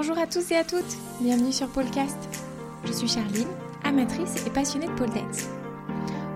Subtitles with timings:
[0.00, 2.16] Bonjour à tous et à toutes, bienvenue sur Polecast.
[2.84, 3.48] Je suis Charline,
[3.82, 5.48] amatrice et passionnée de pole dance.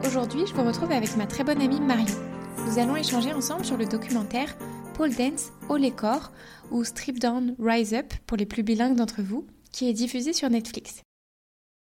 [0.04, 2.18] Aujourd'hui, je vous retrouve avec ma très bonne amie Marion.
[2.66, 4.56] Nous allons échanger ensemble sur le documentaire
[4.94, 6.32] Pole Dance Haut les corps
[6.72, 10.50] ou Strip Down Rise Up pour les plus bilingues d'entre vous, qui est diffusé sur
[10.50, 11.00] Netflix.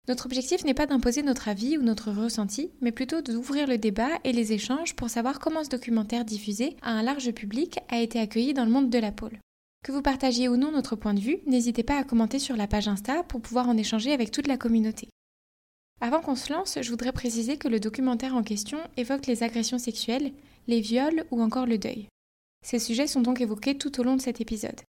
[0.09, 4.19] Notre objectif n'est pas d'imposer notre avis ou notre ressenti, mais plutôt d'ouvrir le débat
[4.25, 8.19] et les échanges pour savoir comment ce documentaire diffusé à un large public a été
[8.19, 9.39] accueilli dans le monde de la pole.
[9.87, 12.67] Que vous partagiez ou non notre point de vue, n'hésitez pas à commenter sur la
[12.67, 15.09] page Insta pour pouvoir en échanger avec toute la communauté.
[16.01, 19.79] Avant qu'on se lance, je voudrais préciser que le documentaire en question évoque les agressions
[19.79, 20.33] sexuelles,
[20.67, 22.09] les viols ou encore le deuil.
[22.65, 24.81] Ces sujets sont donc évoqués tout au long de cet épisode.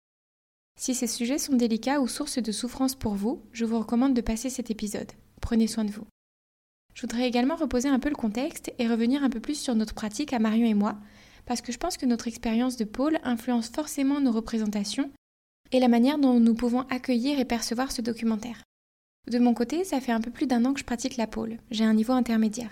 [0.79, 4.21] Si ces sujets sont délicats ou sources de souffrance pour vous, je vous recommande de
[4.21, 5.11] passer cet épisode.
[5.41, 6.07] Prenez soin de vous.
[6.95, 9.93] Je voudrais également reposer un peu le contexte et revenir un peu plus sur notre
[9.93, 10.97] pratique à Marion et moi,
[11.47, 15.09] parce que je pense que notre expérience de pôle influence forcément nos représentations
[15.71, 18.61] et la manière dont nous pouvons accueillir et percevoir ce documentaire.
[19.31, 21.57] De mon côté, ça fait un peu plus d'un an que je pratique la pôle.
[21.71, 22.69] J'ai un niveau intermédiaire.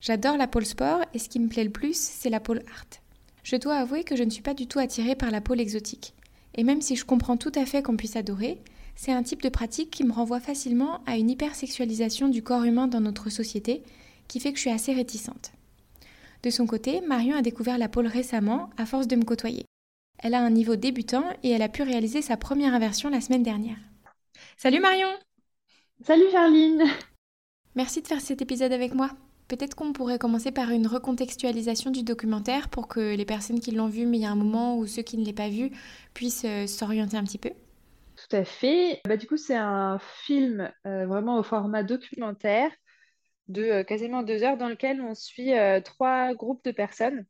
[0.00, 3.00] J'adore la pôle sport et ce qui me plaît le plus, c'est la pôle art.
[3.42, 6.14] Je dois avouer que je ne suis pas du tout attirée par la pôle exotique.
[6.54, 8.58] Et même si je comprends tout à fait qu'on puisse adorer,
[8.96, 12.88] c'est un type de pratique qui me renvoie facilement à une hypersexualisation du corps humain
[12.88, 13.82] dans notre société
[14.26, 15.52] qui fait que je suis assez réticente.
[16.42, 19.64] De son côté, Marion a découvert la pole récemment à force de me côtoyer.
[20.18, 23.42] Elle a un niveau débutant et elle a pu réaliser sa première inversion la semaine
[23.42, 23.76] dernière.
[24.56, 25.08] Salut Marion
[26.02, 26.84] Salut Charline
[27.74, 29.10] Merci de faire cet épisode avec moi.
[29.48, 33.88] Peut-être qu'on pourrait commencer par une recontextualisation du documentaire pour que les personnes qui l'ont
[33.88, 35.70] vu mais il y a un moment ou ceux qui ne l'ont pas vu
[36.14, 37.50] puissent euh, s'orienter un petit peu.
[38.16, 39.00] Tout à fait.
[39.06, 42.70] Bah, du coup, c'est un film euh, vraiment au format documentaire
[43.48, 47.26] de euh, quasiment deux heures dans lequel on suit euh, trois groupes de personnes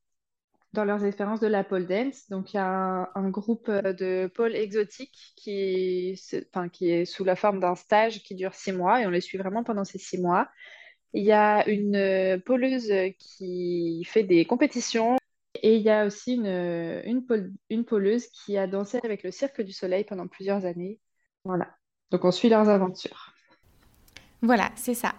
[0.72, 2.28] dans leurs expériences de la pole dance.
[2.28, 6.20] Donc, il y a un, groupe euh, de pole exotique qui,
[6.54, 9.20] enfin, qui est sous la forme d'un stage qui dure six mois et on les
[9.20, 10.48] suit vraiment pendant ces six mois.
[11.12, 15.16] Il y a une poleuse qui fait des compétitions
[15.62, 17.24] et il y a aussi une, une,
[17.70, 21.00] une poleuse qui a dansé avec le Cirque du Soleil pendant plusieurs années.
[21.44, 21.70] Voilà.
[22.10, 23.32] Donc, on suit leurs aventures.
[24.42, 25.14] Voilà, c'est ça.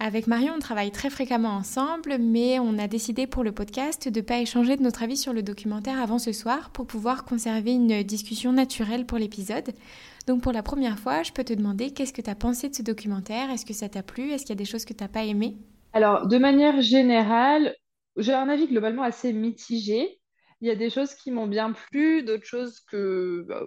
[0.00, 4.20] Avec Marion, on travaille très fréquemment ensemble, mais on a décidé pour le podcast de
[4.20, 7.72] ne pas échanger de notre avis sur le documentaire avant ce soir pour pouvoir conserver
[7.72, 9.72] une discussion naturelle pour l'épisode.
[10.28, 12.76] Donc pour la première fois, je peux te demander qu'est-ce que tu as pensé de
[12.76, 13.50] ce documentaire?
[13.50, 14.30] Est-ce que ça t'a plu?
[14.30, 15.56] Est-ce qu'il y a des choses que tu n'as pas aimées?
[15.92, 17.74] Alors, de manière générale,
[18.16, 20.20] j'ai un avis globalement assez mitigé.
[20.60, 23.66] Il y a des choses qui m'ont bien plu, d'autres choses que, bah,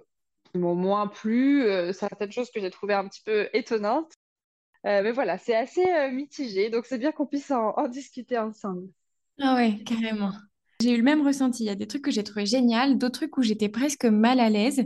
[0.50, 4.12] qui m'ont moins plu, euh, certaines choses que j'ai trouvées un petit peu étonnantes.
[4.84, 8.88] Euh, mais voilà, c'est assez euh, mitigé, donc c'est bien qu'on puisse en, discuter ensemble.
[9.40, 10.32] Ah ouais, carrément.
[10.80, 11.62] J'ai eu le même ressenti.
[11.62, 14.40] Il y a des trucs que j'ai trouvé génial, d'autres trucs où j'étais presque mal
[14.40, 14.84] à l'aise.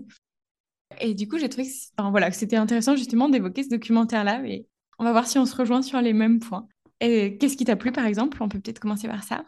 [1.00, 4.40] Et du coup, j'ai trouvé que enfin, voilà, c'était intéressant justement d'évoquer ce documentaire-là.
[4.40, 4.66] Mais
[4.98, 6.68] on va voir si on se rejoint sur les mêmes points.
[7.00, 8.42] Et qu'est-ce qui t'a plu, par exemple?
[8.42, 9.44] On peut peut-être commencer par ça.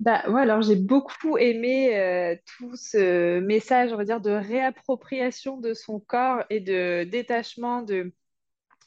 [0.00, 5.58] Bah, ouais, alors j'ai beaucoup aimé euh, tout ce message, on va dire, de réappropriation
[5.58, 8.12] de son corps et de détachement de,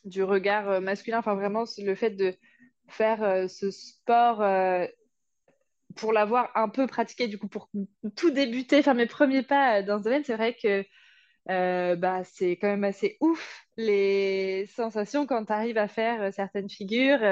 [0.07, 1.19] du regard euh, masculin.
[1.19, 2.33] Enfin, vraiment, le fait de
[2.87, 4.85] faire euh, ce sport euh,
[5.95, 7.69] pour l'avoir un peu pratiqué, du coup, pour
[8.15, 10.85] tout débuter, faire mes premiers pas dans ce domaine, c'est vrai que
[11.95, 17.23] bah, c'est quand même assez ouf les sensations quand tu arrives à faire certaines figures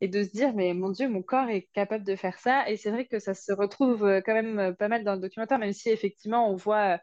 [0.00, 2.68] et de se dire, mais mon Dieu, mon corps est capable de faire ça.
[2.68, 5.72] Et c'est vrai que ça se retrouve quand même pas mal dans le documentaire, même
[5.72, 7.00] si effectivement on voit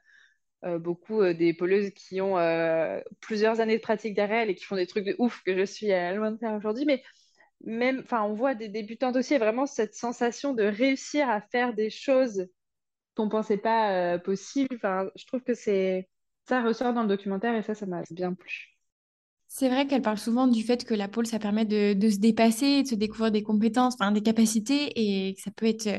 [0.64, 4.56] euh, beaucoup euh, des poleuses qui ont euh, plusieurs années de pratique derrière elles et
[4.56, 6.86] qui font des trucs de ouf que je suis loin de faire aujourd'hui.
[6.86, 7.04] Mais
[7.64, 11.90] même, enfin, on voit des débutantes aussi, vraiment cette sensation de réussir à faire des
[11.90, 12.48] choses
[13.16, 14.76] qu'on pensait pas possibles.
[14.76, 16.08] Enfin, je trouve que c'est
[16.48, 18.72] ça ressort dans le documentaire et ça, ça m'a bien plu.
[19.48, 22.84] C'est vrai qu'elle parle souvent du fait que la pole, ça permet de, se dépasser,
[22.84, 25.90] de se découvrir des compétences, des capacités, et que ça peut être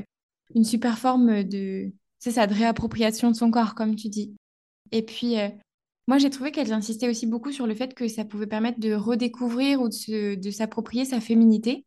[0.55, 4.35] une super forme de, c'est ça, de réappropriation de son corps, comme tu dis.
[4.93, 5.49] Et puis, euh,
[6.07, 8.93] moi, j'ai trouvé qu'elles insistaient aussi beaucoup sur le fait que ça pouvait permettre de
[8.93, 11.85] redécouvrir ou de, s'approprier sa féminité.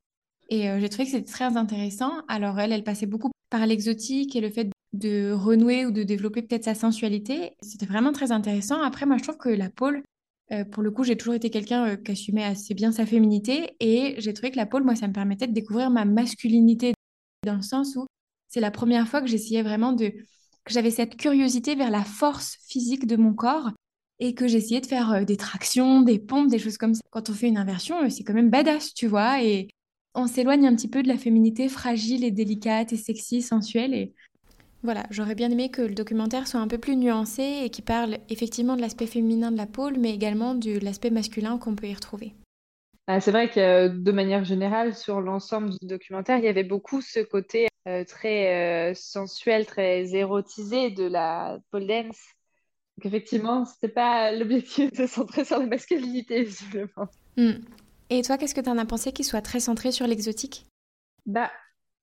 [0.49, 2.11] Et euh, j'ai trouvé que c'était très intéressant.
[2.27, 6.41] Alors, elle, elle passait beaucoup par l'exotique et le fait de renouer ou de développer
[6.41, 7.55] peut-être sa sensualité.
[7.61, 8.81] C'était vraiment très intéressant.
[8.81, 10.03] Après, moi, je trouve que la pole,
[10.51, 13.75] euh, pour le coup, j'ai toujours été quelqu'un qui assumait assez bien sa féminité.
[13.79, 16.93] Et j'ai trouvé que la pole, moi, ça me permettait de découvrir ma masculinité
[17.45, 18.05] dans le sens où
[18.47, 20.13] c'est la première fois que j'essayais vraiment de
[20.65, 23.71] que j'avais cette curiosité vers la force physique de mon corps
[24.19, 27.01] et que j'essayais de faire euh, des tractions, des pompes, des choses comme ça.
[27.11, 29.69] Quand on fait une inversion, euh, c'est quand même badass, tu vois, et
[30.15, 33.93] on s'éloigne un petit peu de la féminité fragile et délicate et sexy, sensuelle.
[33.93, 34.13] Et
[34.83, 38.17] Voilà, j'aurais bien aimé que le documentaire soit un peu plus nuancé et qui parle
[38.29, 41.93] effectivement de l'aspect féminin de la pôle, mais également de l'aspect masculin qu'on peut y
[41.93, 42.33] retrouver.
[43.07, 47.01] Ah, c'est vrai que de manière générale, sur l'ensemble du documentaire, il y avait beaucoup
[47.01, 52.19] ce côté euh, très euh, sensuel, très érotisé de la pole dance.
[52.97, 57.07] Donc effectivement, c'était pas l'objectif de se centrer sur la masculinité, visiblement.
[57.37, 57.59] Hmm.
[58.09, 60.65] Et toi, qu'est-ce que tu en as pensé qu'il soit très centré sur l'exotique?
[61.27, 61.51] Bah,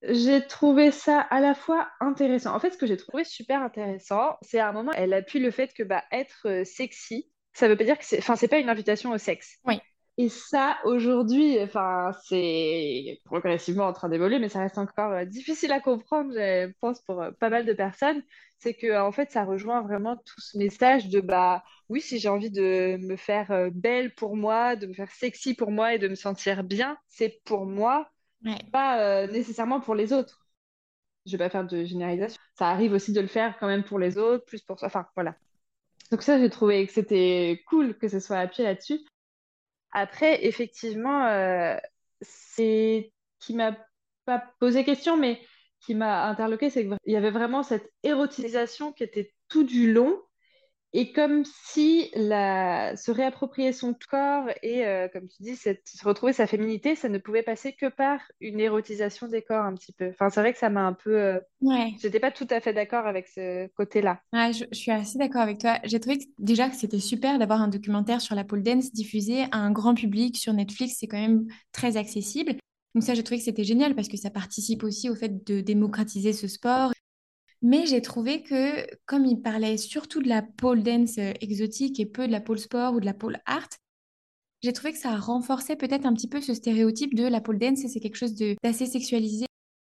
[0.02, 2.54] j'ai trouvé ça à la fois intéressant.
[2.54, 5.50] En fait, ce que j'ai trouvé super intéressant, c'est à un moment, elle appuie le
[5.50, 8.58] fait que bah, être euh, sexy, ça veut pas dire que c'est, enfin, c'est pas
[8.58, 9.58] une invitation au sexe.
[9.64, 9.80] Oui.
[10.18, 15.72] Et ça, aujourd'hui, enfin, c'est progressivement en train d'évoluer, mais ça reste encore euh, difficile
[15.72, 18.22] à comprendre, je pense, pour euh, pas mal de personnes.
[18.58, 22.28] C'est que, en fait, ça rejoint vraiment tout ce message de, bah, oui, si j'ai
[22.28, 26.08] envie de me faire belle pour moi, de me faire sexy pour moi et de
[26.08, 28.12] me sentir bien, c'est pour moi
[28.72, 30.46] pas euh, nécessairement pour les autres.
[31.26, 32.40] Je vais pas faire de généralisation.
[32.58, 34.88] Ça arrive aussi de le faire quand même pour les autres, plus pour soi.
[34.88, 35.36] Enfin, voilà.
[36.10, 39.00] Donc ça, j'ai trouvé que c'était cool que ce soit appuyé là-dessus.
[39.92, 41.76] Après, effectivement, euh,
[42.20, 43.76] c'est qui m'a
[44.24, 45.40] pas posé question, mais
[45.80, 50.20] qui m'a interloqué, c'est qu'il y avait vraiment cette érotisation qui était tout du long
[50.94, 52.96] et comme si la...
[52.96, 55.74] se réapproprier son corps et, euh, comme tu dis, se
[56.04, 59.92] retrouver sa féminité, ça ne pouvait passer que par une érotisation des corps un petit
[59.92, 60.10] peu.
[60.10, 61.18] Enfin, c'est vrai que ça m'a un peu...
[61.18, 61.40] Euh...
[61.62, 61.94] Ouais.
[62.00, 64.20] J'étais pas tout à fait d'accord avec ce côté-là.
[64.32, 65.78] Ouais, je, je, suis assez d'accord avec toi.
[65.84, 69.44] J'ai trouvé que, déjà que c'était super d'avoir un documentaire sur la pole dance diffusé
[69.50, 70.96] à un grand public sur Netflix.
[70.98, 72.56] C'est quand même très accessible.
[72.94, 75.62] Donc ça, j'ai trouvé que c'était génial parce que ça participe aussi au fait de
[75.62, 76.92] démocratiser ce sport
[77.62, 82.06] mais j'ai trouvé que, comme il parlait surtout de la pole dance euh, exotique et
[82.06, 83.68] peu de la pole sport ou de la pole art,
[84.62, 87.86] j'ai trouvé que ça renforçait peut-être un petit peu ce stéréotype de la pole dance,
[87.86, 89.46] c'est quelque chose d'assez sexualisé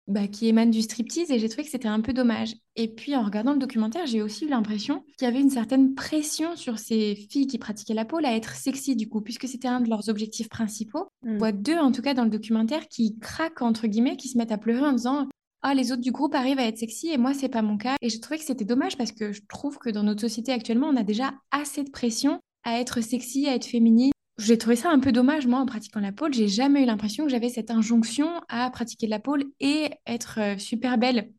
[0.07, 2.55] bah, qui émane du striptease et j'ai trouvé que c'était un peu dommage.
[2.75, 5.95] Et puis en regardant le documentaire, j'ai aussi eu l'impression qu'il y avait une certaine
[5.95, 9.69] pression sur ces filles qui pratiquaient la pole à être sexy du coup, puisque c'était
[9.69, 11.07] un de leurs objectifs principaux.
[11.25, 11.37] On mm.
[11.37, 14.51] voit deux en tout cas dans le documentaire qui craquent entre guillemets, qui se mettent
[14.51, 15.29] à pleurer en disant
[15.65, 17.95] ah, les autres du groupe arrivent à être sexy et moi, c'est pas mon cas.
[18.01, 20.87] Et je trouvais que c'était dommage parce que je trouve que dans notre société actuellement,
[20.89, 24.11] on a déjà assez de pression à être sexy, à être féminine.
[24.37, 26.33] J'ai trouvé ça un peu dommage, moi, en pratiquant la pole.
[26.33, 30.39] J'ai jamais eu l'impression que j'avais cette injonction à pratiquer de la pole et être
[30.41, 31.31] euh, super belle.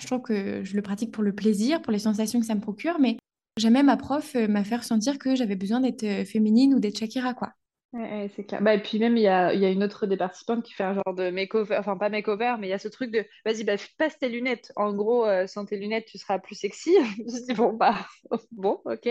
[0.00, 2.60] Je trouve que je le pratique pour le plaisir, pour les sensations que ça me
[2.60, 3.18] procure, mais
[3.56, 6.98] jamais ma prof euh, m'a fait ressentir que j'avais besoin d'être euh, féminine ou d'être
[6.98, 7.52] Shakira, quoi.
[7.92, 8.62] C'est clair.
[8.62, 10.84] Bah, et puis même, il y a, y a une autre des participantes qui fait
[10.84, 13.64] un genre de makeover, enfin pas makeover, mais il y a ce truc de vas-y,
[13.64, 14.72] bah, passe tes lunettes.
[14.76, 16.94] En gros, euh, sans tes lunettes, tu seras plus sexy.
[17.18, 18.06] Je dis, bon, bah,
[18.52, 19.06] bon, ok.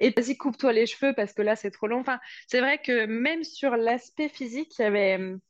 [0.00, 2.00] Et vas-y, coupe-toi les cheveux parce que là, c'est trop long.
[2.00, 5.40] Enfin, c'est vrai que même sur l'aspect physique, il y avait hum,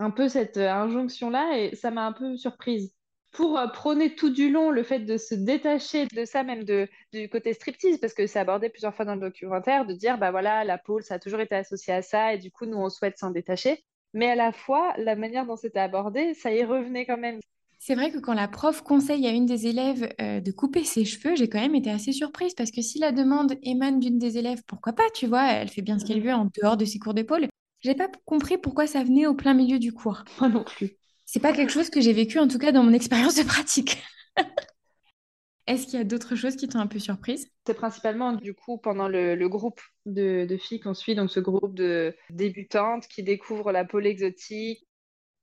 [0.00, 2.94] un peu cette euh, injonction-là et ça m'a un peu surprise
[3.30, 6.88] pour euh, prôner tout du long le fait de se détacher de ça, même de,
[7.12, 10.30] du côté striptease, parce que c'est abordé plusieurs fois dans le documentaire, de dire, bah
[10.30, 12.88] voilà, la pôle, ça a toujours été associé à ça, et du coup, nous, on
[12.88, 13.84] souhaite s'en détacher.
[14.14, 17.40] Mais à la fois, la manière dont c'était abordé, ça y revenait quand même.
[17.78, 21.04] C'est vrai que quand la prof conseille à une des élèves euh, de couper ses
[21.04, 24.36] cheveux, j'ai quand même été assez surprise parce que si la demande émane d'une des
[24.36, 26.98] élèves, pourquoi pas, tu vois, elle fait bien ce qu'elle veut en dehors de ses
[26.98, 27.46] cours d'épaule.
[27.80, 30.24] J'ai pas compris pourquoi ça venait au plein milieu du cours.
[30.40, 30.98] Moi non plus
[31.28, 34.02] c'est pas quelque chose que j'ai vécu en tout cas dans mon expérience de pratique.
[35.66, 37.50] Est-ce qu'il y a d'autres choses qui t'ont un peu surprise?
[37.66, 42.16] C'est principalement du coup pendant le, groupe de, filles qu'on suit, donc ce groupe de
[42.30, 44.88] débutantes qui découvrent la pôle exotique.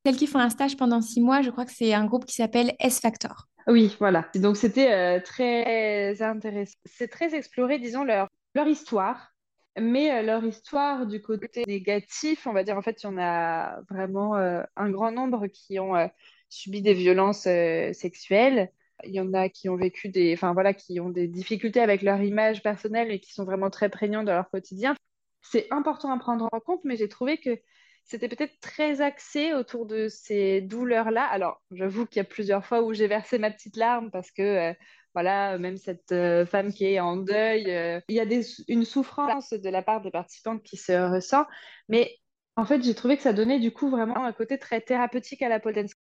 [0.04, 2.34] Celles qui font un stage pendant six mois, je crois que c'est un groupe qui
[2.34, 3.48] s'appelle S-Factor.
[3.68, 4.27] Oui, voilà.
[4.34, 6.77] Donc c'était euh, très intéressant.
[6.86, 9.35] C'est très exploré, disons, leur, leur histoire,
[9.79, 13.17] mais euh, leur histoire du côté négatif, on va dire, en fait, il y en
[13.17, 16.08] a vraiment euh, un grand nombre qui ont euh,
[16.50, 17.48] subi des violences
[17.94, 18.72] sexuelles.
[19.03, 22.01] Il y en a qui ont vécu des, enfin voilà, qui ont des difficultés avec
[22.01, 24.96] leur image personnelle et qui sont vraiment très prégnants dans leur quotidien.
[25.41, 27.60] C'est important à prendre en compte, mais j'ai trouvé que
[28.05, 31.25] c'était peut-être très axé autour de ces douleurs-là.
[31.25, 34.74] Alors, j'avoue qu'il y a plusieurs fois où j'ai versé ma petite larme parce que
[35.15, 38.25] voilà, même cette euh, femme qui est en deuil, euh, il y a
[38.67, 41.45] une souffrance de la part des participantes qui se ressent.
[41.88, 42.17] Mais
[42.57, 45.48] en fait, j'ai trouvé que ça donnait du coup vraiment un côté très thérapeutique à
[45.48, 45.93] la pole dance.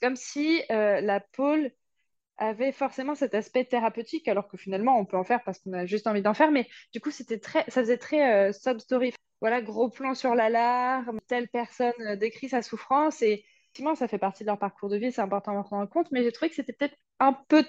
[0.00, 1.72] Comme si euh, la pole
[2.38, 5.84] avait forcément cet aspect thérapeutique, alors que finalement, on peut en faire parce qu'on a
[5.84, 6.52] juste envie d'en faire.
[6.52, 9.12] Mais du coup, c'était très, ça faisait très sub story.
[9.40, 14.44] Voilà, gros plan sur l'alarme, telle personne décrit sa souffrance et effectivement, ça fait partie
[14.44, 16.56] de leur parcours de vie, c'est important à prendre en compte, mais j'ai trouvé que
[16.56, 17.64] c'était peut-être un peu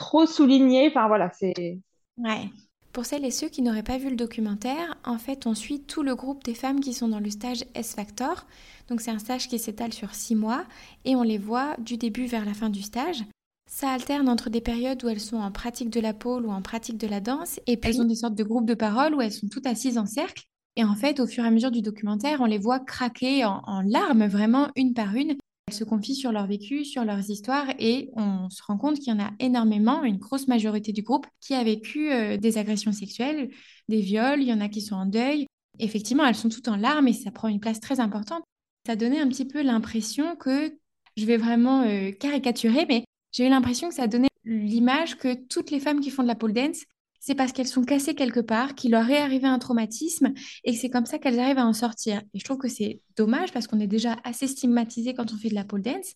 [0.00, 0.88] trop souligné.
[0.88, 1.78] Enfin voilà, c'est.
[2.16, 2.50] Ouais.
[2.92, 6.02] Pour celles et ceux qui n'auraient pas vu le documentaire, en fait, on suit tout
[6.02, 8.46] le groupe des femmes qui sont dans le stage S-Factor.
[8.88, 10.64] Donc, c'est un stage qui s'étale sur six mois
[11.04, 13.22] et on les voit du début vers la fin du stage.
[13.70, 16.62] Ça alterne entre des périodes où elles sont en pratique de la pole ou en
[16.62, 19.20] pratique de la danse, et puis elles ont des sortes de groupes de parole où
[19.20, 20.42] elles sont toutes assises en cercle.
[20.74, 23.82] Et en fait, au fur et à mesure du documentaire, on les voit craquer en,
[23.86, 25.36] larmes, vraiment une par une.
[25.72, 29.16] Se confient sur leur vécu, sur leurs histoires, et on se rend compte qu'il y
[29.16, 33.50] en a énormément, une grosse majorité du groupe, qui a vécu euh, des agressions sexuelles,
[33.88, 35.46] des viols, il y en a qui sont en deuil.
[35.78, 38.42] Effectivement, elles sont toutes en larmes et ça prend une place très importante.
[38.86, 40.72] Ça donnait un petit peu l'impression que,
[41.16, 45.70] je vais vraiment euh, caricaturer, mais j'ai eu l'impression que ça donnait l'image que toutes
[45.70, 46.84] les femmes qui font de la pole dance,
[47.20, 50.32] c'est parce qu'elles sont cassées quelque part, qu'il leur est arrivé un traumatisme
[50.64, 52.22] et que c'est comme ça qu'elles arrivent à en sortir.
[52.32, 55.50] Et je trouve que c'est dommage parce qu'on est déjà assez stigmatisé quand on fait
[55.50, 56.14] de la pole dance.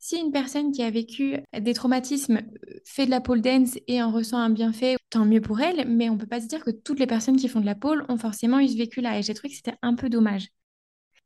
[0.00, 4.02] Si une personne qui a vécu des traumatismes euh, fait de la pole dance et
[4.02, 6.64] en ressent un bienfait, tant mieux pour elle, mais on ne peut pas se dire
[6.64, 9.18] que toutes les personnes qui font de la pole ont forcément eu ce vécu-là.
[9.18, 10.48] Et j'ai trouvé que c'était un peu dommage.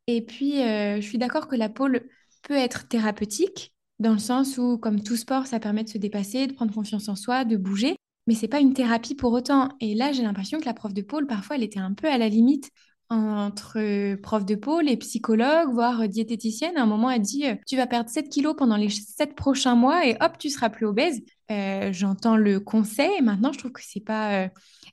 [0.07, 2.07] Et puis, euh, je suis d'accord que la pole
[2.43, 6.47] peut être thérapeutique, dans le sens où, comme tout sport, ça permet de se dépasser,
[6.47, 7.95] de prendre confiance en soi, de bouger,
[8.27, 9.69] mais c'est pas une thérapie pour autant.
[9.79, 12.17] Et là, j'ai l'impression que la prof de pôle, parfois, elle était un peu à
[12.17, 12.71] la limite
[13.09, 16.75] entre prof de pôle et psychologue, voire diététicienne.
[16.77, 19.75] À un moment, elle dit euh, Tu vas perdre 7 kilos pendant les 7 prochains
[19.75, 21.21] mois et hop, tu seras plus obèse.
[21.51, 23.21] Euh, j'entends le conseil.
[23.21, 24.49] Maintenant, je trouve que c'est pas, euh,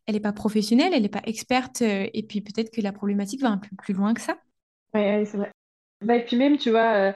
[0.06, 1.80] elle n'est pas professionnelle, elle n'est pas experte.
[1.80, 4.36] et puis peut-être que la problématique va un peu plus loin que ça.
[4.94, 5.50] Oui, c'est vrai.
[6.02, 7.14] Bah, et puis même, tu vois,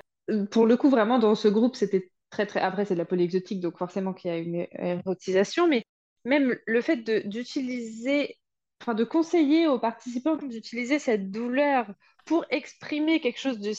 [0.51, 2.61] pour le coup, vraiment, dans ce groupe, c'était très, très.
[2.61, 5.85] Après, c'est de la polyexotique, donc forcément qu'il y a une érotisation, mais
[6.27, 8.37] même le fait d'utiliser,
[8.83, 11.87] enfin, de conseiller aux participants d'utiliser cette douleur
[12.27, 13.73] pour exprimer quelque chose de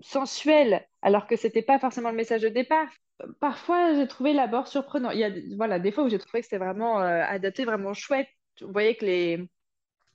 [0.00, 2.88] sensuel, alors que c'était pas forcément le message de départ.
[3.40, 5.10] Parfois, j'ai trouvé l'abord surprenant.
[5.10, 7.94] Il y a voilà, des fois où j'ai trouvé que c'était vraiment euh, adapté, vraiment
[7.94, 8.28] chouette.
[8.60, 9.48] On voyait que les,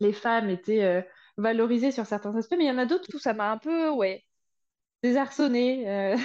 [0.01, 1.01] les femmes étaient euh,
[1.38, 3.89] valorisées sur certains aspects, mais il y en a d'autres où ça m'a un peu,
[3.89, 4.25] ouais,
[5.01, 5.89] désarçonné.
[5.89, 6.17] Euh.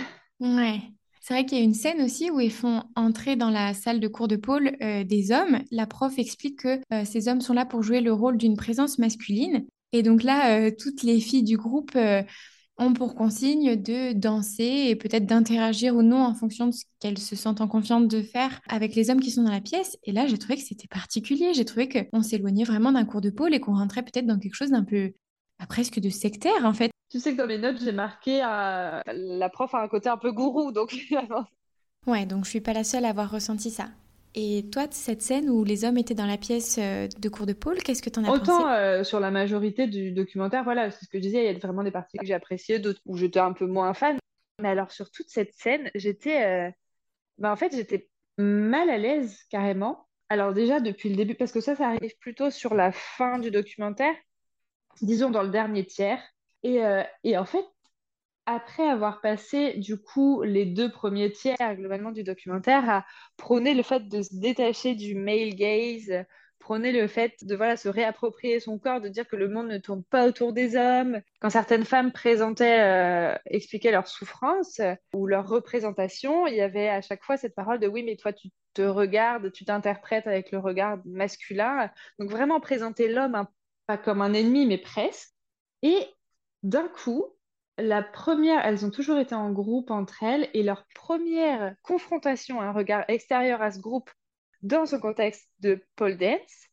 [1.26, 3.99] C'est vrai qu'il y a une scène aussi où ils font entrer dans la salle
[3.99, 5.61] de cours de pôle euh, des hommes.
[5.71, 8.99] La prof explique que euh, ces hommes sont là pour jouer le rôle d'une présence
[8.99, 9.64] masculine.
[9.93, 11.97] Et donc là, toutes les filles du groupe
[12.76, 17.16] ont pour consigne de danser et peut-être d'interagir ou non en fonction de ce qu'elles
[17.16, 19.97] se sentent en confiance de faire avec les hommes qui sont dans la pièce.
[20.02, 21.54] Et là, j'ai trouvé que c'était particulier.
[21.54, 24.57] J'ai trouvé qu'on s'éloignait vraiment d'un cours de pôle et qu'on rentrait peut-être dans quelque
[24.57, 25.12] chose d'un peu
[25.59, 26.90] bah, presque de sectaire en fait.
[27.14, 30.16] Tu sais que dans mes notes, j'ai marqué euh, la prof a un côté un
[30.16, 30.92] peu gourou, donc
[32.09, 33.87] Ouais, donc je suis pas la seule à avoir ressenti ça.
[34.35, 37.52] Et toi, cette scène où les hommes étaient dans la pièce euh, de cours de
[37.52, 40.90] pôle, qu'est-ce que tu en as pensé Autant euh, sur la majorité du documentaire, voilà,
[40.90, 43.00] c'est ce que je disais, il y a vraiment des parties que j'ai appréciées, d'autres
[43.06, 44.18] où j'étais un peu moins fan.
[44.61, 46.75] Mais alors sur toute cette scène, j'étais,
[47.38, 50.09] bah, en fait, j'étais mal à l'aise carrément.
[50.30, 53.52] Alors déjà depuis le début, parce que ça, ça arrive plutôt sur la fin du
[53.52, 54.16] documentaire,
[55.00, 56.21] disons dans le dernier tiers.
[56.64, 57.64] Euh, et, en fait,
[58.47, 63.06] après avoir passé du coup les deux premiers tiers globalement du documentaire à
[63.37, 66.25] prôner le fait de se détacher du male gaze,
[66.59, 69.78] prôner le fait de voilà se réapproprier son corps, de dire que le monde ne
[69.78, 71.21] tourne pas autour des hommes.
[71.40, 74.80] Quand certaines femmes présentaient, euh, expliquaient leur souffrance
[75.14, 78.33] ou leur représentation, il y avait à chaque fois cette parole de oui mais toi
[78.33, 81.90] tu te regardes, tu t'interprètes avec le regard masculin.
[82.18, 83.47] Donc vraiment présenter l'homme
[83.87, 85.30] pas comme un ennemi mais presque.
[85.83, 85.99] Et
[86.64, 87.25] d'un coup,
[87.78, 92.73] la première, elles ont toujours été en groupe entre elles, et leur première confrontation, un
[92.73, 94.11] regard extérieur à ce groupe
[94.62, 96.68] dans ce contexte de pole dance,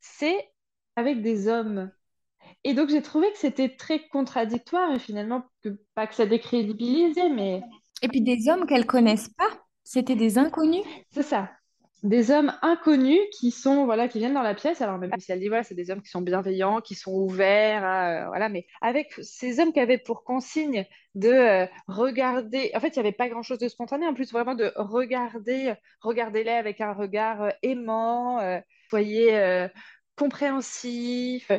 [0.00, 0.50] c'est
[0.96, 1.90] avec des hommes.
[2.64, 7.28] Et donc j'ai trouvé que c'était très contradictoire et finalement que, pas que ça décrédibilisait,
[7.28, 7.62] mais
[8.02, 9.48] et puis des hommes qu'elles connaissent pas,
[9.84, 10.84] c'était des inconnus.
[11.12, 11.50] C'est ça
[12.02, 14.80] des hommes inconnus qui sont voilà qui viennent dans la pièce.
[14.82, 17.84] Alors même si elle dit voilà c'est des hommes qui sont bienveillants qui sont ouverts
[17.84, 22.88] euh, voilà mais avec ces hommes qui avaient pour consigne de euh, regarder en fait
[22.88, 24.06] il n'y avait pas grand chose de spontané.
[24.06, 28.40] En plus vraiment de regarder regardez-les avec un regard euh, aimant
[28.90, 29.66] soyez
[30.16, 31.50] compréhensif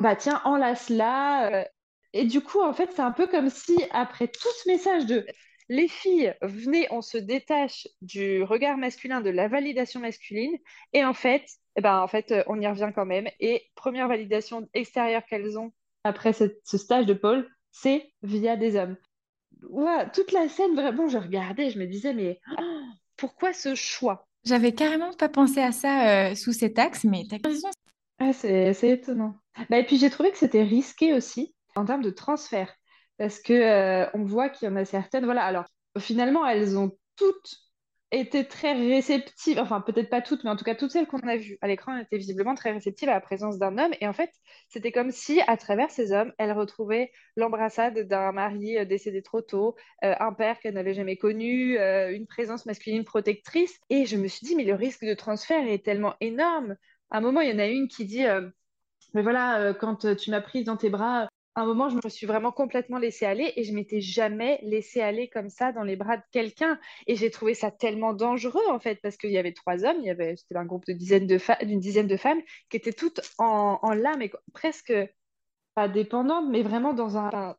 [0.00, 1.66] bah tiens enlace-la
[2.12, 5.24] et du coup en fait c'est un peu comme si après tout ce message de
[5.68, 10.56] les filles, venez, on se détache du regard masculin, de la validation masculine,
[10.92, 11.44] et en fait,
[11.76, 13.28] eh ben, en fait, euh, on y revient quand même.
[13.40, 15.72] Et première validation extérieure qu'elles ont
[16.04, 18.96] après ce, stage de Paul, c'est via des hommes.
[20.14, 22.82] toute la scène, vraiment, je regardais, je me disais, mais oh,
[23.16, 24.26] pourquoi ce choix?
[24.44, 27.68] J'avais carrément pas pensé à ça euh, sous cet axe, mais t'as raison.
[28.18, 29.36] Ah, c'est étonnant.
[29.68, 32.74] Bah, et puis j'ai trouvé que c'était risqué aussi en termes de transfert
[33.18, 35.24] parce que euh, on voit qu'il y en a certaines.
[35.24, 35.66] Voilà, alors
[35.98, 37.68] finalement, elles ont toutes
[38.10, 41.36] étaient très réceptives, enfin peut-être pas toutes, mais en tout cas toutes celles qu'on a
[41.36, 43.92] vues à l'écran étaient visiblement très réceptives à la présence d'un homme.
[44.00, 44.30] Et en fait,
[44.68, 49.42] c'était comme si, à travers ces hommes, elles retrouvaient l'embrassade d'un mari euh, décédé trop
[49.42, 53.78] tôt, euh, un père qu'elle n'avait jamais connu, une présence masculine protectrice.
[53.90, 56.76] Et je me suis dit, mais le risque de transfert est tellement énorme.
[57.10, 58.24] À un moment, il y en a une qui dit,
[59.14, 61.28] mais voilà, quand tu m'as prise dans tes bras,
[61.60, 65.28] un moment, je me suis vraiment complètement laissée aller et je m'étais jamais laissée aller
[65.28, 66.78] comme ça dans les bras de quelqu'un.
[67.06, 70.06] Et j'ai trouvé ça tellement dangereux, en fait, parce qu'il y avait trois hommes, il
[70.06, 73.78] y avait, un groupe de dizaines de d'une dizaine de femmes qui étaient toutes en,
[73.82, 74.92] en larmes et presque
[75.74, 77.56] pas dépendantes, mais vraiment dans un.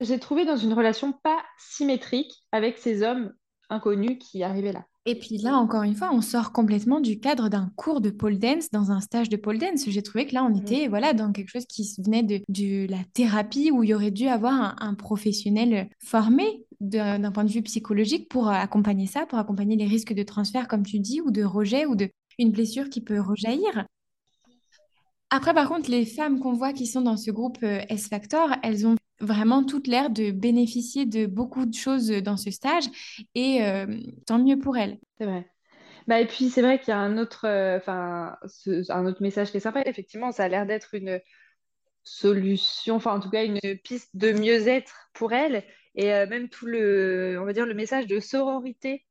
[0.00, 3.34] J'ai trouvé dans une relation pas symétrique avec ces hommes
[3.68, 4.86] inconnus qui arrivaient là.
[5.04, 8.38] Et puis là, encore une fois, on sort complètement du cadre d'un cours de pole
[8.38, 9.84] dance dans un stage de pole dance.
[9.88, 10.56] J'ai trouvé que là, on mm.
[10.58, 14.12] était voilà, dans quelque chose qui venait de, de la thérapie où il y aurait
[14.12, 19.76] dû avoir un, professionnel formé d'un point de vue psychologique pour accompagner ça, pour accompagner
[19.76, 23.00] les risques de transfert, comme tu dis, ou de rejet, ou de une blessure qui
[23.00, 23.86] peut rejaillir.
[25.30, 28.86] Après, par contre, les femmes qu'on voit qui sont dans ce groupe euh, S-Factor, elles
[28.86, 32.84] ont vraiment toute l'air de bénéficier de beaucoup de choses dans ce stage
[33.34, 33.86] et euh,
[34.26, 34.98] tant mieux pour elles.
[35.18, 35.46] C'est vrai.
[36.08, 38.36] Bah, et puis, c'est vrai qu'il y a un autre, euh, enfin,
[38.88, 39.82] un autre message qui est sympa.
[39.86, 41.20] Effectivement, ça a l'air d'être une
[42.02, 45.64] solution, enfin, en tout cas, une piste de mieux-être pour elles.
[45.94, 49.06] Et même tout le, on va dire, le message de sororité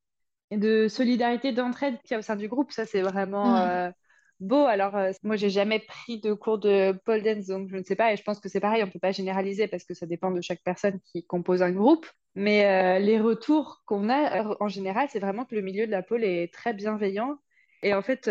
[0.50, 3.94] et de solidarité, d'entraide qu'il y a au sein du groupe, ça, c'est vraiment
[4.42, 4.66] beau.
[4.66, 7.96] Alors, euh, moi, j'ai jamais pris de cours de pole dance, donc je ne sais
[7.96, 8.14] pas.
[8.14, 10.32] Et je pense que c'est pareil, on ne peut pas généraliser parce que ça dépend
[10.32, 12.08] de chaque personne qui compose un groupe.
[12.36, 15.92] Mais euh, les retours qu'on a euh, en général, c'est vraiment que le milieu de
[15.92, 17.38] la pole est très bienveillant.
[17.84, 18.26] Et en fait,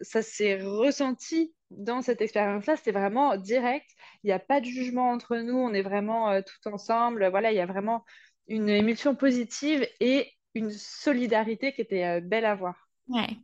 [0.00, 2.76] ça s'est ressenti dans cette expérience-là.
[2.76, 3.84] C'était vraiment direct.
[4.24, 5.54] Il n'y a pas de jugement entre nous.
[5.54, 7.28] On est vraiment tout ensemble.
[7.28, 8.06] Voilà, il y a vraiment
[8.48, 12.88] une émulsion positive et une solidarité qui était belle à voir.
[13.08, 13.36] Ouais,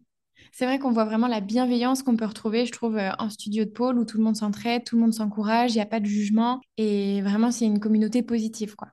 [0.51, 3.65] c'est vrai qu'on voit vraiment la bienveillance qu'on peut retrouver, je trouve, euh, en studio
[3.65, 6.01] de pôle où tout le monde s'entraide, tout le monde s'encourage, il n'y a pas
[6.01, 8.89] de jugement et vraiment c'est une communauté positive, quoi.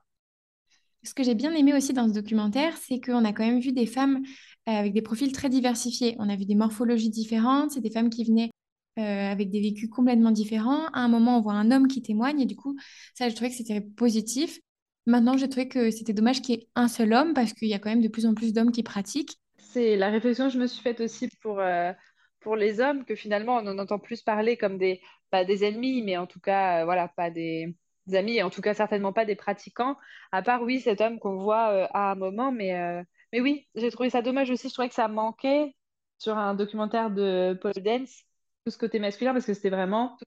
[1.02, 3.72] Ce que j'ai bien aimé aussi dans ce documentaire, c'est qu'on a quand même vu
[3.72, 4.20] des femmes
[4.68, 6.14] euh, avec des profils très diversifiés.
[6.18, 8.50] On a vu des morphologies différentes, c'est des femmes qui venaient
[8.98, 10.86] euh, avec des vécus complètement différents.
[10.88, 12.76] À un moment, on voit un homme qui témoigne et du coup,
[13.14, 14.60] ça, je trouvais que c'était positif.
[15.06, 17.74] Maintenant, j'ai trouvé que c'était dommage qu'il y ait un seul homme parce qu'il y
[17.74, 19.39] a quand même de plus en plus d'hommes qui pratiquent
[19.72, 21.92] c'est la réflexion que je me suis faite aussi pour, euh,
[22.40, 26.02] pour les hommes, que finalement, on en entend plus parler comme des, pas des ennemis,
[26.02, 27.74] mais en tout cas, euh, voilà, pas des,
[28.12, 29.96] amis, et en tout cas, certainement pas des pratiquants,
[30.32, 33.90] à part, oui, cet homme qu'on voit euh, à un moment, mais, mais oui, j'ai
[33.90, 35.76] trouvé ça dommage aussi, je trouvais que ça manquait
[36.18, 38.24] sur un documentaire de Paul Dance,
[38.64, 40.18] tout ce côté masculin, parce que c'était vraiment,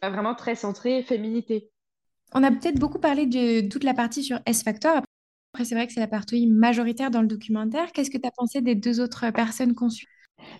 [0.00, 1.70] vraiment très centré féminité.
[2.32, 5.02] On a peut-être beaucoup parlé de toute la partie sur S-Factor.
[5.54, 7.92] Après, c'est vrai que c'est la partie majoritaire dans le documentaire.
[7.92, 10.06] Qu'est-ce que tu as pensé des deux autres personnes suit?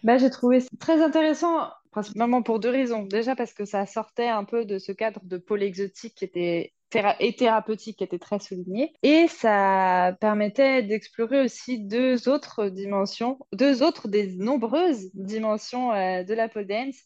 [0.05, 3.05] Bah, J'ai trouvé très intéressant, principalement pour deux raisons.
[3.05, 6.75] Déjà parce que ça sortait un peu de ce cadre de pôle exotique qui était
[7.21, 8.93] et thérapeutique qui était très souligné.
[9.03, 16.35] Et ça permettait d'explorer aussi deux autres dimensions, deux autres des nombreuses dimensions euh, de
[16.35, 17.01] la pole dance,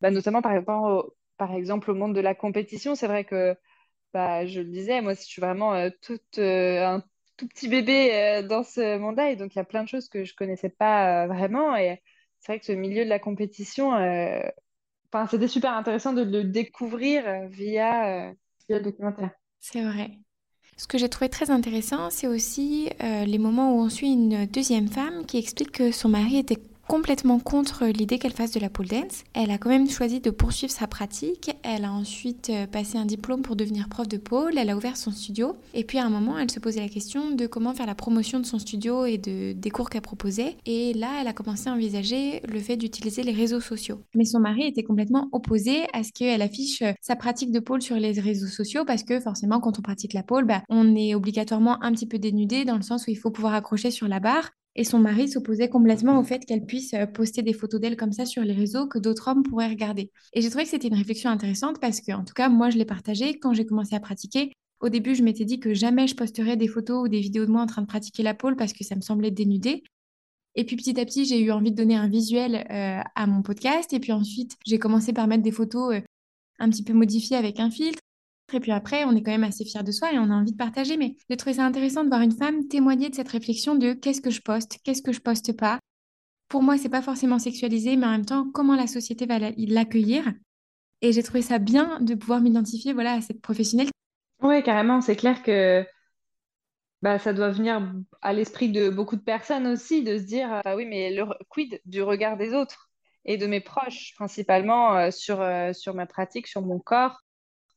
[0.00, 0.52] bah, notamment par
[1.54, 2.94] exemple, au, monde de la compétition.
[2.94, 3.56] C'est vrai que
[4.14, 7.04] bah, je le disais, moi, je suis vraiment euh, toute, euh, un
[7.36, 9.30] tout petit bébé euh, dans ce monde-là.
[9.30, 11.76] Et donc, il y a plein de choses que je connaissais pas euh, vraiment.
[11.76, 12.00] Et
[12.40, 14.40] c'est vrai que ce milieu de la compétition, euh,
[15.12, 18.32] enfin, c'était super intéressant de le découvrir via,
[18.68, 19.30] via le documentaire.
[19.60, 20.10] C'est vrai.
[20.76, 24.88] Ce que j'ai trouvé très intéressant, c'est aussi les moments où on suit une deuxième
[24.88, 28.86] femme qui explique que son mari était complètement contre l'idée qu'elle fasse de la pole
[28.86, 29.24] dance.
[29.34, 31.56] Elle a quand même choisi de poursuivre sa pratique.
[31.62, 34.58] Elle a ensuite euh, passé un diplôme pour devenir prof de pole.
[34.58, 35.56] Elle a ouvert son studio.
[35.74, 38.40] Et puis à un moment, elle se posait la question de comment faire la promotion
[38.40, 40.56] de son studio et de, des cours qu'elle proposait.
[40.66, 44.00] Et là, elle a commencé à envisager le fait d'utiliser les réseaux sociaux.
[44.14, 47.82] Mais son mari était complètement opposé à ce qu'elle affiche euh, sa pratique de pole
[47.82, 51.14] sur les réseaux sociaux parce que forcément, quand on pratique la pole, bah, on est
[51.14, 54.20] obligatoirement un petit peu dénudé dans le sens où il faut pouvoir accrocher sur la
[54.20, 54.50] barre.
[54.74, 58.12] Et son mari s'opposait complètement au fait qu'elle puisse euh, poster des photos d'elle comme
[58.12, 60.10] ça sur les réseaux que d'autres hommes pourraient regarder.
[60.32, 62.78] Et j'ai trouvé que c'était une réflexion intéressante parce que, en tout cas, moi, je
[62.78, 64.52] l'ai partagée quand j'ai commencé à pratiquer.
[64.80, 67.50] Au début, je m'étais dit que jamais je posterais des photos ou des vidéos de
[67.50, 69.84] moi en train de pratiquer la pole parce que ça me semblait dénudé.
[70.54, 73.42] Et puis petit à petit, j'ai eu envie de donner un visuel euh, à mon
[73.42, 73.92] podcast.
[73.92, 76.00] Et puis ensuite, j'ai commencé par mettre des photos euh,
[76.58, 78.00] un petit peu modifiées avec un filtre.
[78.54, 80.52] Et puis après, on est quand même assez fiers de soi et on a envie
[80.52, 80.96] de partager.
[80.96, 84.20] Mais j'ai trouvé ça intéressant de voir une femme témoigner de cette réflexion de qu'est-ce
[84.20, 85.78] que je poste, qu'est-ce que je poste pas.
[86.48, 90.32] Pour moi, c'est pas forcément sexualisé, mais en même temps, comment la société va l'accueillir.
[91.00, 93.88] Et j'ai trouvé ça bien de pouvoir m'identifier voilà, à cette professionnelle.
[94.42, 95.00] Oui, carrément.
[95.00, 95.84] C'est clair que
[97.00, 100.76] bah, ça doit venir à l'esprit de beaucoup de personnes aussi, de se dire, ah
[100.76, 102.90] oui, mais le quid du regard des autres
[103.24, 107.21] et de mes proches, principalement euh, sur, euh, sur ma pratique, sur mon corps.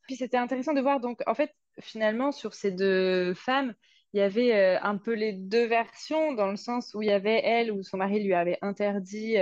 [0.06, 3.74] Puis c'était intéressant de voir, donc, en fait, finalement, sur ces deux femmes,
[4.12, 7.12] il y avait euh, un peu les deux versions, dans le sens où il y
[7.12, 9.36] avait elle, où son mari lui avait interdit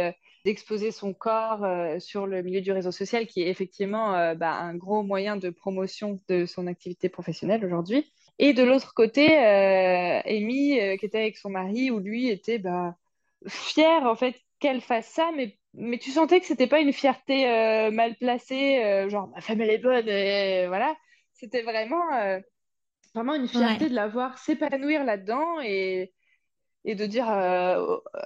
[0.44, 1.66] d'exposer son corps
[2.00, 6.20] sur le milieu du réseau social, qui est effectivement bah, un gros moyen de promotion
[6.28, 8.12] de son activité professionnelle aujourd'hui.
[8.38, 12.96] Et de l'autre côté, Amy, qui était avec son mari, où lui était bah,
[13.46, 17.48] fier, en fait, qu'elle fasse ça, mais mais tu sentais que c'était pas une fierté
[17.48, 20.94] euh, mal placée, euh, genre ma femme elle est bonne, et voilà.
[21.32, 22.40] C'était vraiment, euh,
[23.14, 26.12] vraiment une fierté de la voir s'épanouir là-dedans et,
[26.84, 27.26] et de dire,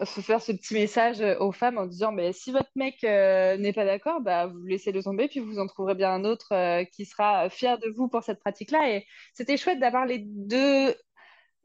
[0.04, 3.84] se faire ce petit message aux femmes en disant mais si votre mec n'est pas
[3.84, 7.48] d'accord, bah, vous laissez le tomber, puis vous en trouverez bien un autre qui sera
[7.50, 8.90] fier de vous pour cette pratique-là.
[8.90, 10.94] Et c'était chouette d'avoir les deux,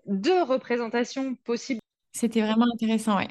[0.06, 1.82] deux représentations possibles.
[2.14, 3.28] C'était vraiment intéressant, ouais.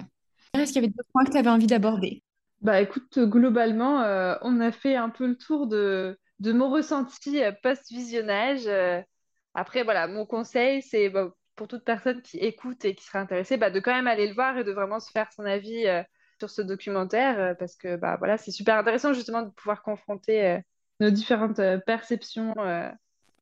[0.55, 2.23] Est-ce qu'il y avait d'autres points que tu avais envie d'aborder?
[2.63, 7.43] Bah écoute, globalement, euh, on a fait un peu le tour de, de mon ressenti
[7.43, 8.67] euh, post-visionnage.
[8.67, 9.03] Euh.
[9.55, 13.57] après, voilà, mon conseil, c'est bah, pour toute personne qui écoute et qui sera intéressée,
[13.57, 15.87] bah, de quand même aller le voir et de vraiment se faire son avis
[16.39, 20.61] sur ce documentaire, parce que bah, voilà, c'est super intéressant justement de pouvoir confronter
[21.01, 22.55] nos différentes perceptions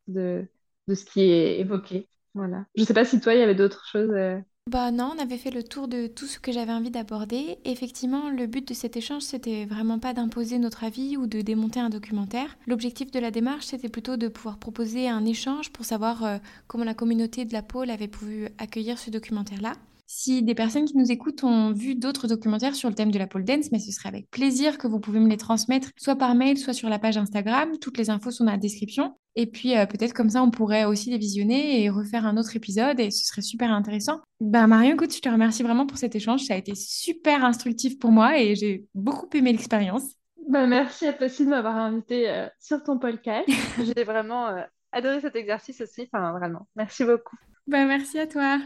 [0.09, 0.47] de,
[0.89, 2.09] de ce qui est évoqué.
[2.35, 2.65] Voilà.
[2.75, 4.43] Je ne sais pas si toi, il y avait d'autres choses.
[4.67, 7.59] Bah non, on avait fait le tour de tout ce que j'avais envie d'aborder.
[7.65, 11.81] Effectivement, le but de cet échange, c'était vraiment pas d'imposer notre avis ou de démonter
[11.81, 12.57] un documentaire.
[12.67, 16.85] L'objectif de la démarche, c'était plutôt de pouvoir proposer un échange pour savoir euh, comment
[16.85, 19.73] la communauté de la pôle avait pu accueillir ce documentaire-là.
[20.07, 23.27] Si des personnes qui nous écoutent ont vu d'autres documentaires sur le thème de la
[23.27, 26.35] pole dance, mais ce serait avec plaisir que vous pouvez me les transmettre, soit par
[26.35, 27.79] mail, soit sur la page Instagram.
[27.81, 29.15] Toutes les infos sont dans la description.
[29.37, 32.57] Et puis euh, peut-être comme ça, on pourrait aussi les visionner et refaire un autre
[32.57, 34.21] épisode et ce serait super intéressant.
[34.41, 36.43] Ben Marion, écoute, je te remercie vraiment pour cet échange.
[36.43, 40.03] Ça a été super instructif pour moi et j'ai beaucoup aimé l'expérience.
[40.49, 43.49] Ben, merci à toi aussi de m'avoir invité euh, sur ton podcast.
[43.79, 46.09] j'ai vraiment euh, adoré cet exercice aussi.
[46.13, 47.37] Enfin, vraiment, merci beaucoup.
[47.69, 48.59] Ben, merci à toi.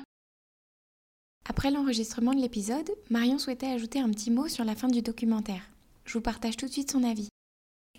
[1.47, 5.69] Après l'enregistrement de l'épisode, Marion souhaitait ajouter un petit mot sur la fin du documentaire.
[6.07, 7.29] Je vous partage tout de suite son avis.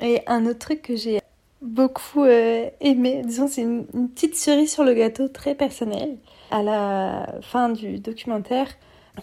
[0.01, 1.19] Et un autre truc que j'ai
[1.65, 6.17] beaucoup euh, aimé, disons c'est une, petite cerise sur le gâteau très personnelle.
[6.51, 8.67] À la fin du documentaire,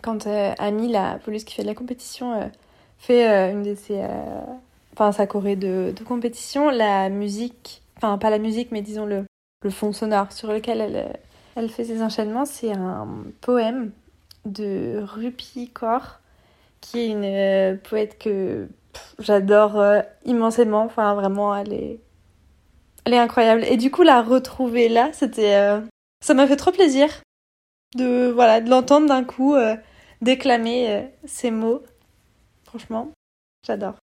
[0.02, 2.46] quand euh, Ami, la police qui fait de la compétition, euh,
[2.98, 4.02] fait une de ses...
[4.92, 9.24] Enfin sa choré de, de, compétition, la musique, enfin pas la musique mais disons le,
[9.62, 11.18] le fond sonore sur lequel elle,
[11.54, 13.08] elle fait ses enchaînements, c'est un
[13.40, 13.92] poème
[14.44, 16.20] de Rupi Kaur,
[16.80, 18.68] qui est une euh, poète que
[19.18, 20.84] j'adore euh, immensément.
[20.84, 22.00] Enfin, vraiment, elle est...
[23.04, 23.64] elle est incroyable.
[23.64, 25.54] Et du coup, la retrouver là, c'était.
[25.56, 25.80] Euh,
[26.20, 27.08] ça m'a fait trop plaisir
[27.96, 29.56] de, voilà, de l'entendre d'un coup
[30.20, 31.82] déclamer ces mots.
[32.64, 33.10] Franchement,
[33.66, 33.96] j'adore.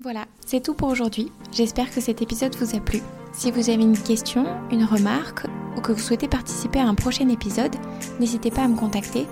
[0.00, 1.32] Voilà, c'est tout pour aujourd'hui.
[1.52, 3.00] J'espère que cet épisode vous a plu.
[3.32, 7.28] Si vous avez une question, une remarque ou que vous souhaitez participer à un prochain
[7.28, 7.74] épisode,
[8.20, 9.26] n'hésitez pas à me contacter.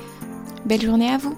[0.64, 1.36] Belle journée à vous